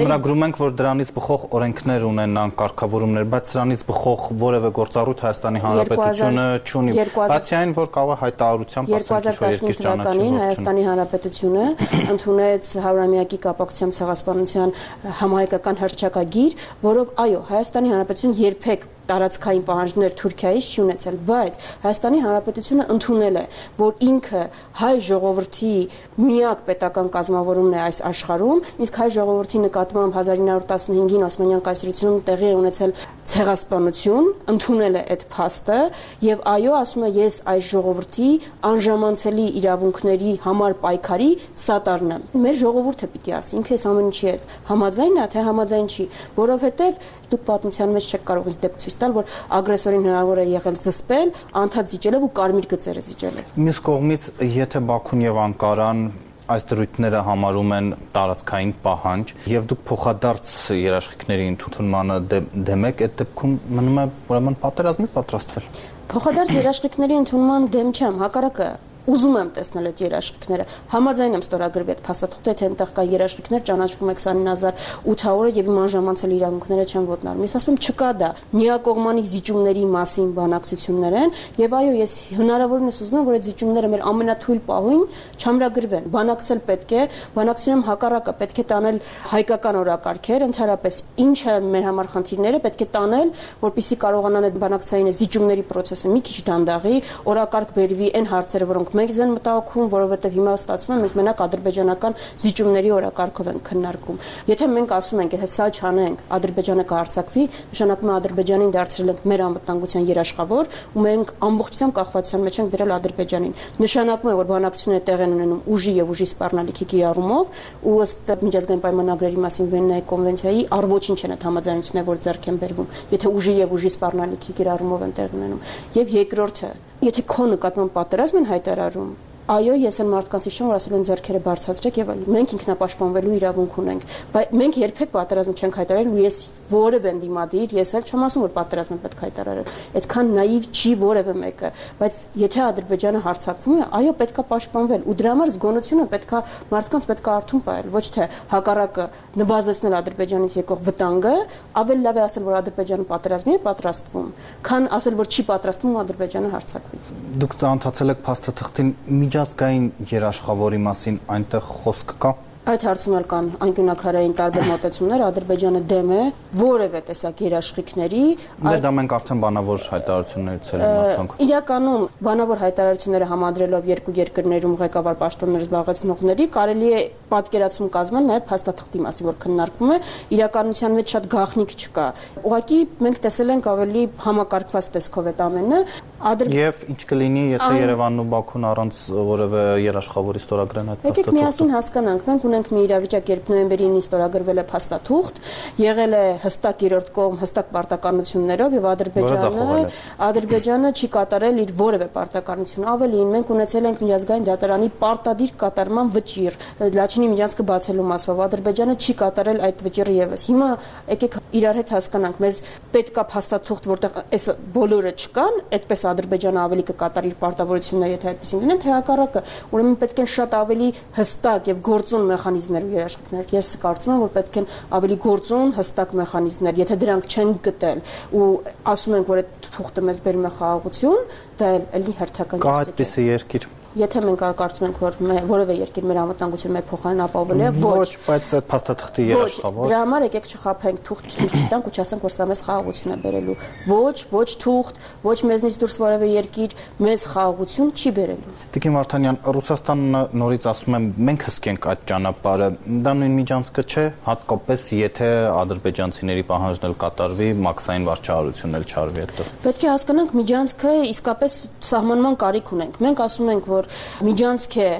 Ամրագրում 0.00 0.44
ենք, 0.50 0.60
որ 0.60 0.74
դրանից 0.80 1.12
բխող 1.20 1.46
օրենքներ 1.60 2.06
ունենան, 2.10 2.54
կարգավորումներ, 2.60 3.28
բայց 3.30 3.50
սրանից 3.50 3.84
բխող 3.90 4.26
որևէ 4.40 4.70
գործառույթ 4.80 5.24
Հայաստանի 5.26 5.62
Հանրապետությունը 5.64 6.46
չունի։ 6.70 6.96
Բացի 7.20 7.54
այն, 7.60 7.74
որ 7.80 7.90
կարող 7.96 8.10
է 8.10 8.18
հայտարարությամբ 8.20 8.94
ասել, 9.00 9.10
որ 9.10 9.50
երկիր 9.50 9.80
ճանաչում։ 9.80 10.10
2015 10.10 10.10
թվականին 10.10 10.36
Հայաստանի 10.40 10.82
Հանրապետությունը 10.86 11.64
ընդունեց 12.12 12.70
100-ամյակի 12.80 13.38
կապ 13.44 13.60
կապակցությամբ 13.70 13.94
ցեղասպանության 13.96 14.72
համահայկական 15.20 15.78
հրճակագիր, 15.80 16.56
որով 16.82 17.12
այո, 17.24 17.40
Հայաստանի 17.50 17.92
Հանրապետություն 17.94 18.34
երբեք 18.40 18.86
տարածքային 19.10 19.64
պահանջներ 19.70 20.16
Թուրքիայից 20.20 20.70
չի 20.70 20.80
ունեցել, 20.84 21.16
բայց 21.30 21.58
Հայաստանի 21.84 22.20
Հանրապետությունը 22.24 22.86
ընդունել 22.94 23.38
է, 23.40 23.44
որ 23.80 24.04
ինքը 24.10 24.42
հայ 24.80 24.94
ժողովրդի 25.10 25.74
միակ 26.20 26.64
պետական 26.70 27.08
կազմավորումն 27.14 27.74
է 27.74 27.80
այս 27.90 27.98
աշխարհում, 28.10 28.60
իսկ 28.86 29.00
հայ 29.00 29.08
ժողովրդի 29.16 29.62
նկատմամբ 29.66 30.18
1915-ին 30.20 31.26
Օսմանյան 31.30 31.64
կայսրությունում 31.70 32.20
տեղի 32.30 32.50
է 32.50 32.54
ունեցել 32.60 32.94
ցեղասպանություն, 33.30 34.28
ընդունել 34.50 34.96
է 34.98 35.02
այդ 35.14 35.24
փաստը 35.30 35.78
եւ 36.26 36.40
այո, 36.50 36.72
ասում 36.80 37.04
է 37.06 37.10
ես 37.14 37.36
այս 37.52 37.68
ժողովրդի 37.70 38.30
անժամանցելի 38.70 39.46
իրավունքների 39.60 40.32
համար 40.46 40.76
պայքարի 40.82 41.30
սատարն 41.64 42.14
եմ։ 42.16 42.26
Մեր 42.42 42.58
ժողովուրդը 42.60 43.10
պիտի 43.14 43.36
ասի, 43.38 43.56
ինքը 43.60 43.76
այս 43.76 43.86
ամեն 43.90 44.10
ինչի 44.10 44.26
հետ 44.30 44.48
համաձայն 44.70 45.20
է, 45.20 45.28
թե 45.30 45.46
համաձայն 45.50 45.90
չի, 45.94 46.06
որովհետեւ 46.40 47.08
դուք 47.30 47.42
պատմության 47.46 47.92
մեջ 47.94 48.06
չեք 48.10 48.22
կարող 48.26 48.48
ինձ 48.50 48.56
դեպք 48.64 48.80
ցույց 48.82 48.94
տալ, 49.00 49.14
որ 49.20 49.36
ագրեսորին 49.60 50.08
հնարավոր 50.10 50.40
է 50.40 50.46
եղել 50.54 50.80
զսպել, 50.80 51.32
անդադ 51.60 51.90
զիջելով 51.90 52.26
ու 52.26 52.32
կարմիր 52.40 52.66
գծերը 52.70 53.04
զիջելով։ 53.10 53.54
Մյուս 53.60 53.80
կողմից, 53.90 54.26
եթե 54.60 54.82
Բաքուն 54.90 55.24
եւ 55.26 55.40
Անկարան 55.50 56.02
այս 56.50 56.64
դրույթները 56.66 57.20
համարում 57.28 57.72
են 57.76 57.88
տարածքային 58.14 58.72
պահանջ 58.82 59.32
եւ 59.52 59.68
դուք 59.70 59.82
փոխադարձ 59.90 60.54
երաշխիքների 60.80 61.46
ընդունմանը 61.52 62.18
դեմ 62.66 62.86
եք, 62.90 63.04
այդ 63.06 63.16
դեպքում 63.20 63.56
մնում 63.78 64.00
է 64.02 64.06
ուրեմն 64.34 64.58
պատերազմի 64.64 65.08
պատրաստվել։ 65.14 65.68
Փոխադարձ 66.10 66.54
երաշխիքների 66.58 67.20
ընդունման 67.22 67.68
դեմ 67.76 67.92
չեմ, 67.94 68.22
հակառակը 68.24 68.70
ուզում 69.08 69.36
եմ 69.40 69.50
տեսնել 69.56 69.86
այդ 69.90 70.00
երաշխիքները։ 70.04 70.64
Համաձայն 70.90 71.36
եմ 71.36 71.44
ստորագրվի 71.44 71.94
այդ 71.94 72.02
փաստաթղթե, 72.04 72.52
թե 72.60 72.66
այնտեղ 72.70 72.90
կա 72.96 73.04
երաշխիքներ, 73.10 73.62
ճանաչվում 73.70 74.10
է 74.10 74.14
29800-ը 74.20 75.50
եւ 75.56 75.70
իմ 75.70 75.78
անժամանցել 75.80 76.34
իրավունքները 76.36 76.84
չեն 76.90 77.06
ոտնարում։ 77.10 77.44
Ես 77.46 77.54
ասում 77.60 77.70
եմ 77.70 77.80
չկա 77.80 78.10
դա։ 78.20 78.30
Միակողմանի 78.60 79.22
զիջումների 79.30 79.84
մասին 79.90 80.30
բանակցություններ 80.36 81.16
են 81.20 81.34
եւ 81.60 81.76
այո, 81.80 81.94
ես 82.00 82.14
հնարավորինս 82.40 83.00
ուզում 83.00 83.20
եմ, 83.20 83.26
որ 83.30 83.38
այդ 83.40 83.46
զիջումները 83.50 83.90
մեր 83.90 84.04
ամենաթույլ 84.10 84.60
պահույն 84.70 85.02
չամրագրվեն։ 85.40 86.08
Բանակցել 86.10 86.60
պետք 86.70 86.90
է, 86.90 87.02
բանակցությունում 87.40 87.84
հակառակը 87.90 88.34
պետք 88.40 88.60
է 88.60 88.64
տանել 88.70 89.00
հայկական 89.30 89.78
օրակարգեր, 89.80 90.44
ընդհանրապես 90.50 91.00
ինչը 91.24 91.54
մեր 91.70 91.84
համար 91.90 92.10
խնդիրները 92.14 92.60
պետք 92.66 92.80
է 92.80 92.88
տանել, 92.94 93.32
որpիսի 93.60 93.98
կարողանան 94.04 94.48
այդ 94.50 94.58
բանակցային 94.60 95.10
զիջումների 95.20 95.64
process-ը 95.70 96.10
մի 96.10 96.20
քիչ 96.30 96.38
դանդաղի, 96.50 96.96
օրակարգ 97.30 97.74
բերվի 97.80 98.10
այն 98.20 98.28
հարցերը, 98.30 98.68
որոնք 98.70 98.89
մեզ 98.98 99.20
են 99.20 99.32
մտահոգում, 99.36 99.90
որովհետև 99.94 100.34
հիմա 100.36 100.54
ստացվում 100.60 100.94
է 100.94 100.98
մենք 101.00 101.14
մենակ 101.20 101.42
ադրբեջանական 101.44 102.16
զիջումների 102.40 102.90
օրակարգով 102.96 103.50
ենք 103.50 103.62
քննարկում։ 103.70 104.20
Եթե 104.50 104.68
մենք 104.70 104.94
ասում 104.96 105.20
ենք, 105.20 105.36
եթե 105.36 105.48
սա 105.50 105.66
չանենք, 105.70 106.22
Ադրբեջանը 106.40 106.84
կհարցակվի, 106.90 107.44
նշանակում 107.70 108.10
է 108.10 108.14
Ադրբեջանին 108.20 108.72
դարձրել 108.76 109.10
ենք 109.10 109.22
մեր 109.30 109.42
անվտանգության 109.46 110.08
երաշխավոր 110.10 110.70
ու 110.90 111.04
մենք 111.06 111.32
ամբողջությամբ 111.50 111.94
կախվածության 112.00 112.44
մեջ 112.46 112.60
ենք 112.60 112.70
դրել 112.74 112.94
Ադրբեջանին։ 113.00 113.54
Նշանակում 113.80 114.30
է, 114.30 114.34
որ 114.40 114.50
բանակցությունները 114.50 115.04
տեղ 115.10 115.24
են 115.24 115.34
ունենում 115.40 115.62
ուժի 115.70 115.94
եւ 116.00 116.12
ուժի 116.14 116.26
սպառնալիքի 116.30 116.86
կիրառումով 116.90 117.62
ու 117.90 117.96
ըստ 118.04 118.32
միջազգային 118.40 118.84
պայմանագրերի 118.84 119.40
մասին 119.44 119.70
Վեննայի 119.70 120.04
կոնվենցիայի 120.10 120.62
առ 120.80 120.88
ոչինչ 120.90 121.18
են 121.20 121.34
այդ 121.36 121.46
համաձայնությունները, 121.50 122.08
որ 122.10 122.20
ձեռք 122.26 122.48
են 122.50 122.60
բերվում, 122.60 122.92
եթե 123.14 123.32
ուժի 123.40 123.54
եւ 123.60 123.74
ուժի 123.76 123.90
սպառնալիքի 123.96 124.56
կիրառումով 124.60 125.04
են 125.06 125.14
տեղ 125.20 125.34
ունենում։ 125.40 125.64
Եվ 126.00 126.14
երկրորդը, 126.20 126.70
եթե 127.00 127.22
քո 127.32 127.44
նկատմամբ 127.54 127.92
պատերազմ 127.96 128.38
են 128.40 128.46
հայտարարում, 128.80 129.10
այո, 129.50 129.74
ես 129.82 129.96
այն 130.00 130.10
մարդկանց 130.12 130.46
հիշում, 130.46 130.68
որ 130.70 130.76
ասել 130.78 130.92
են 130.94 131.04
ձեռքերը 131.08 131.38
բարձրացրեք 131.42 131.96
եւ 132.00 132.10
մենք 132.30 132.52
ինքնապաշտպանվելու 132.54 133.32
իրավունք 133.40 133.72
ունենք։ 133.82 134.04
Բայց 134.30 134.52
մենք 134.60 134.76
երբեք 134.80 135.10
պատերազմ 135.16 135.56
չենք 135.58 135.78
հայտարարել 135.80 136.10
ու 136.10 136.20
ես 136.22 136.36
որևէ 136.70 137.12
դիմադիր, 137.20 137.74
ես 137.80 137.90
էլ 137.98 138.04
չեմ 138.06 138.24
ասում, 138.30 138.44
որ 138.46 138.52
պատերազմը 138.54 138.98
պետք 139.02 139.22
հայտարարել։ 139.26 139.72
Այդքան 140.00 140.30
նաիվ 140.38 140.68
չի 140.70 140.92
որևէ 141.00 141.34
մեկը, 141.40 141.70
բայց 141.98 142.20
եթե 142.40 142.62
Ադրբեջանը 142.70 143.22
հարցակվում 143.26 143.74
է, 143.74 143.88
այո, 144.00 144.12
պետքա 144.20 144.44
պաշտպանվել 144.50 145.02
ու 145.10 145.16
դրա 145.18 145.32
համար 145.34 145.50
զգոնությունը 145.50 146.06
պետքա 146.14 146.42
մարդկանց 146.70 147.08
պետքա 147.10 147.34
արթուն 147.40 147.64
պահել, 147.66 147.90
ոչ 147.90 148.04
թե 148.14 148.28
հակառակը 148.54 149.06
նվազեցնել 149.40 149.96
Ադրբեջանից 150.00 150.56
եկող 150.60 150.84
վտանգը, 150.90 151.34
ավելի 151.80 152.06
լավ 152.06 152.20
է 152.20 152.24
ասել, 152.30 152.46
որ 152.50 152.58
Ադրբեջանը 152.60 153.06
պատերազմի 153.10 153.54
է 153.56 153.60
պատրաստվում, 153.66 154.30
քան 154.70 154.88
ասել, 155.00 155.18
որ 155.20 155.30
չի 155.30 155.44
պատրաստվում 155.50 155.90
ու 155.90 156.00
Ադրբեջանը 156.00 156.52
հարցակվի։ 156.54 157.00
Դուք 157.40 157.56
ծանոթացել 157.60 158.14
եք 158.14 158.22
փաստաթղթին 158.30 158.90
միջա 159.20 159.39
միջազգային 159.40 159.84
երաշխավորի 160.10 160.78
մասին 160.84 161.18
այնտեղ 161.32 161.64
խոսք 161.64 162.10
կա? 162.20 162.30
Այդ 162.70 162.82
հարցում 162.84 163.14
էլ 163.16 163.24
կան 163.30 163.46
անկյունակարային 163.64 164.32
տարբեր 164.36 164.66
մոտեցումներ, 164.68 165.22
Ադրբեջանը 165.26 165.80
դեմ 165.90 166.10
է 166.12 166.24
որևէ 166.60 167.00
տեսակ 167.08 167.40
երաշխիքների։ 167.46 168.20
Դե 168.66 168.74
դա 168.84 168.90
մենք 168.98 169.14
արդեն 169.16 169.40
բանավոր 169.44 169.86
հայտարարություններից 169.94 170.68
էլ 170.76 170.84
իմացանք։ 170.84 171.34
Իրականում 171.46 172.04
բանավոր 172.28 172.60
հայտարարությունները 172.60 173.30
համադրելով 173.32 173.88
երկու 173.90 174.14
երկրներում 174.20 174.76
ղեկավար 174.84 175.18
պաշտոններ 175.24 175.64
զբաղեցնողների 175.64 176.46
կարելի 176.60 176.92
է 177.00 177.00
պատկերացում 177.32 177.90
կազմել 177.96 178.28
նաև 178.28 178.46
փաստաթղթի 178.52 179.02
մասին, 179.08 179.30
որ 179.30 179.40
քննարկվում 179.40 179.90
է, 179.90 179.98
իրականության 180.36 180.96
մեջ 181.00 181.16
շատ 181.16 181.28
գաղտնիք 181.32 181.74
չկա։ 181.80 182.06
Ուղղակի 182.44 182.80
մենք 183.08 183.20
տեսել 183.24 183.54
ենք 183.56 183.70
ավելի 183.72 184.04
համակարգված 184.28 184.92
տեսքով 185.00 185.30
այդ 185.32 185.44
ամենը, 185.48 185.80
Ադրբ 186.20 186.52
Եվ 186.52 186.80
ինչ 186.92 187.00
կլինի, 187.08 187.42
եթե 187.54 187.68
Երևանն 187.80 188.20
ու 188.20 188.24
Բաքուն 188.28 188.64
առանց 188.68 188.98
որևէ 189.30 189.62
երաշխավորի 189.80 190.40
ստորագրեն 190.40 190.90
այդ 190.92 190.98
փաստաթուղթը։ 191.00 191.20
Եկեք 191.20 191.36
միասին 191.38 191.70
հասկանանք, 191.72 192.26
մենք 192.28 192.44
ունենք 192.50 192.68
մի 192.76 192.82
իրավիճակ, 192.84 193.30
երբ 193.30 193.48
նոյեմբերի 193.50 193.86
9-ին 193.88 194.04
ստորագրվել 194.04 194.60
է 194.60 194.64
փաստաթուղթ, 194.70 195.40
եղել 195.80 196.16
է 196.20 196.24
հստակ 196.44 196.84
երրորդ 196.84 197.08
կողմ 197.16 197.38
հստակ 197.40 197.70
պարտականություններով 197.80 198.76
եւ 198.76 198.88
Ադրբեջանը 198.90 199.80
Ադրբեջանը 200.28 200.92
չի 201.00 201.08
կատարել 201.16 201.60
իր 201.64 201.72
որևէ 201.80 202.08
պարտականություն։ 202.20 202.88
Ավելին, 202.90 203.32
մենք 203.40 203.52
ունեցել 203.56 203.88
ենք 203.90 204.04
միջազգային 204.04 204.46
դատարանի 204.50 204.90
պարտադիր 205.00 205.52
կատարման 205.60 206.12
վճիռ 206.20 206.58
Լաչինի 207.00 207.30
միջանցքը 207.30 207.66
բացելու 207.70 208.06
մասով 208.10 208.42
Ադրբեջանը 208.50 208.96
չի 209.00 209.14
կատարել 209.20 209.60
այդ 209.70 209.84
վճիռը 209.86 210.14
եւս։ 210.20 210.46
Հիմա 210.50 210.68
եկեք 211.10 211.38
իրար 211.60 211.80
հետ 211.80 211.92
հասկանանք, 211.96 212.40
մեզ 212.44 212.60
պետքա 212.94 213.24
փաստաթուղթ, 213.30 213.88
որտեղ 213.90 214.18
այս 214.30 214.46
բոլորը 214.74 215.12
չկան, 215.20 215.60
այդպես 215.80 216.04
Ադրբեջանը 216.10 216.60
ավելի 216.60 216.84
կկատարի 216.90 217.30
իր 217.30 217.36
պարտավորությունները, 217.40 218.14
եթե 218.16 218.30
այդպեսին 218.30 218.62
լինեն, 218.64 218.80
թե 218.80 218.92
հակառակը։ 218.94 219.42
Ուրեմն 219.70 219.96
պետք 220.00 220.20
է 220.20 220.26
շատ 220.34 220.56
ավելի 220.60 220.88
հստակ 221.20 221.70
եւ 221.70 221.82
գործուն 221.90 222.28
մեխանիզմներ 222.30 222.86
ու 222.86 222.94
երաշխիքներ։ 223.00 223.54
Ես 223.56 223.72
կարծում 223.84 224.14
եմ, 224.14 224.22
որ 224.24 224.32
պետք 224.36 224.60
են 224.60 224.70
ավելի 225.00 225.18
գործուն, 225.24 225.74
հստակ 225.80 226.14
մեխանիզմներ, 226.20 226.80
եթե 226.84 227.00
դրանք 227.04 227.28
չեն 227.30 227.52
գտել 227.70 228.04
ու 228.40 228.46
ասում 228.94 229.18
ենք, 229.20 229.30
որ 229.30 229.42
այդ 229.44 229.68
թուղթը 229.70 230.06
մեզ 230.10 230.24
բերում 230.26 230.48
է 230.50 230.54
խաղաղություն, 230.60 231.28
դա 231.60 231.74
էլ 232.00 232.10
հերթական 232.20 232.64
Կա 232.64 232.78
այդպիսի 232.80 233.28
երկիր 233.30 233.70
Եթե 233.98 234.20
մենք 234.22 234.42
կարծում 234.54 234.84
ենք, 234.86 234.98
որ 235.02 235.16
որևէ 235.50 235.74
երկիր 235.80 236.04
մեր 236.06 236.18
անվտանգությունը 236.20 236.74
մեր 236.76 236.84
փոխարեն 236.86 237.22
ապահովել 237.24 237.60
է, 237.60 237.70
ոչ, 237.82 238.10
բայց 238.22 238.50
այդ 238.54 238.66
փաստաթղթի 238.70 239.24
երաշխավոր։ 239.30 239.88
Դրա 239.90 240.02
համար 240.04 240.26
եկեք 240.28 240.46
չխափենք 240.50 241.00
թուղթ 241.08 241.34
չտանք 241.50 241.88
ու 241.90 241.94
չասենք, 241.98 242.22
որ 242.22 242.34
սա 242.36 242.46
մեզ 242.50 242.62
խաղաղություն 242.68 243.10
է 243.10 243.18
բերելու։ 243.24 243.56
Ոչ, 243.90 244.16
ոչ 244.30 244.50
թուղթ, 244.62 245.00
ոչ 245.26 245.38
մեզնից 245.50 245.78
դուրս 245.82 245.96
որևէ 246.06 246.28
երկիր 246.30 246.76
մեզ 247.02 247.26
խաղաղություն 247.34 247.90
չի 247.98 248.12
բերելու։ 248.20 248.54
Տիկին 248.70 248.94
Վարդանյան, 248.94 249.40
Ռուսաստանը 249.58 250.22
նորից 250.38 250.70
ասում 250.70 250.96
եմ, 251.00 251.10
մենք 251.26 251.46
հսկենք 251.50 251.90
այդ 251.90 252.06
ճանապարհը։ 252.10 252.68
Դա 253.10 253.14
նույն 253.20 253.34
միջանցքը 253.40 253.84
չէ, 253.90 254.06
հատկապես 254.30 254.86
եթե 255.00 255.30
ադրբեջանցիների 255.50 256.44
պահանջն 256.50 256.86
էլ 256.90 256.96
կատարվի, 257.00 257.48
մաքսային 257.66 258.08
վարչահարությունն 258.10 258.78
էլ 258.80 258.86
չարվի 258.90 259.24
այդտեղ։ 259.24 259.50
Պետք 259.66 259.80
է 259.80 259.90
հասկանանք 259.90 260.34
միջանցքը 260.40 260.94
իսկապես 261.10 261.56
սահմանման 261.90 262.38
կարիք 262.40 262.72
ունենք։ 262.76 263.00
Մենք 263.00 263.22
ասում 263.26 263.50
ենք, 263.50 263.70
որ 263.70 263.79
որ 263.80 263.90
միջանցք 264.28 264.78
է 264.84 264.90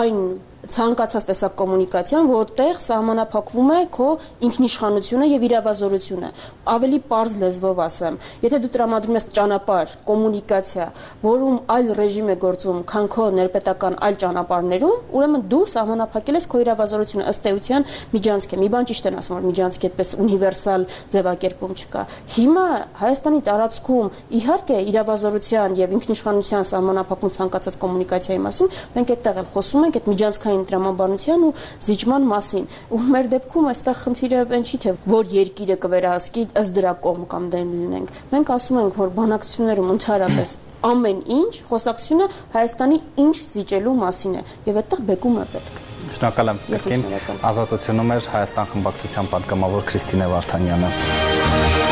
այն 0.00 0.22
ցանկացած 0.66 1.24
տեսակ 1.28 1.52
կոմունիկացիան, 1.58 2.28
որտեղ 2.28 2.78
սահմանափակվում 2.82 3.68
է 3.72 3.78
քո 3.94 4.08
ինքնիշխանությունը 4.48 5.26
եւ 5.30 5.44
իրավազորությունը։ 5.48 6.30
Ավելի 6.74 6.98
པարզ 7.04 7.34
լեզվով 7.42 7.82
ասեմ, 7.84 8.18
եթե 8.42 8.58
դու 8.64 8.70
տրամադրում 8.74 9.18
ես 9.18 9.26
ճանապարհ, 9.38 9.94
կոմունիկացիա, 10.08 10.88
որում 11.22 11.56
այլ 11.78 11.92
ռեժիմ 11.98 12.28
է 12.28 12.36
գործում, 12.42 12.80
քան 12.90 13.08
քո 13.14 13.28
ներպետական 13.38 13.96
այլ 14.08 14.18
ճանապարհներում, 14.18 14.98
ուրեմն 15.18 15.46
դու 15.48 15.62
սահմանափակել 15.72 16.38
ես 16.38 16.48
քո 16.48 16.62
իրավազորությունը 16.66 17.28
ըստ 17.32 17.48
էության 17.48 17.88
միջանցք 18.18 18.52
է։ 18.52 18.58
Մի 18.58 18.68
բան 18.74 18.88
ճիշտ 18.88 19.08
են 19.08 19.18
ասում, 19.22 19.38
որ 19.38 19.46
միջանցքի 19.48 19.88
այդպես 19.88 20.12
ունիվերսալ 20.18 20.86
ձևակերպում 21.14 21.74
չկա։ 21.78 22.02
Հիմա 22.34 22.66
Հայաստանի 22.98 23.40
տարածքում 23.48 24.12
իհարկե 24.38 24.78
իրավազորության 24.88 25.78
եւ 25.78 25.96
ինքնիշխանության 25.98 26.68
սահմանափակում 26.68 27.34
ցանկացած 27.38 27.78
կոմունիկացիայի 27.78 28.42
մասին, 28.48 28.72
մենք 28.98 29.12
այդտեղ 29.14 29.38
էլ 29.38 29.48
խոսում 29.54 29.86
ենք 29.88 29.98
այդ 29.98 30.08
միջանցքային 30.08 30.47
համաշխարհային 30.48 30.64
տրամաբանության 30.68 31.44
ու 31.48 31.52
զիջման 31.84 32.24
մասին։ 32.28 32.64
Ու 32.94 33.00
մեր 33.12 33.26
դեպքում 33.32 33.68
այստեղ 33.72 33.96
խնդիրը 34.02 34.40
այն 34.58 34.64
չի 34.68 34.78
թե 34.84 34.94
որ 35.12 35.32
երկիրը 35.34 35.76
կվերահսկի 35.84 36.44
ըստ 36.62 36.72
դրա 36.78 36.92
կողմ 37.04 37.26
կամ 37.32 37.44
դեմ 37.52 37.68
լինենք։ 37.78 38.14
Մենք 38.32 38.52
ասում 38.56 38.80
ենք, 38.82 38.96
որ 38.98 39.12
բանակցություններում 39.18 39.92
ընդհանրապես 39.98 40.54
ամեն 40.88 41.20
ինչ 41.38 41.52
խոսակցությունը 41.68 42.26
Հայաստանի 42.54 42.98
ինչ 43.24 43.36
զիջելու 43.52 43.96
մասին 43.98 44.38
է 44.38 44.42
եւ 44.68 44.80
այդտեղ 44.82 45.04
բեկում 45.10 45.38
է 45.38 45.46
պետք։ 45.52 45.84
Շնորհակալ 46.08 46.52
եմ։ 46.54 46.62
Կեսկին 46.68 47.04
ազատությունում 47.50 48.14
էր 48.16 48.30
Հայաստան 48.38 48.72
խմբակցության 48.72 49.30
պատգամավոր 49.34 49.86
Քրիստինե 49.92 50.32
Վարդանյանը։ 50.32 51.87